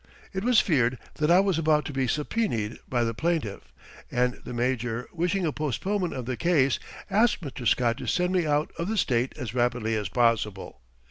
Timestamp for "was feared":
0.43-0.97